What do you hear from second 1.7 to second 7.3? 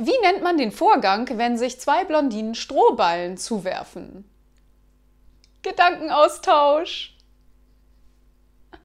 zwei Blondinen Strohballen zuwerfen? Gedankenaustausch.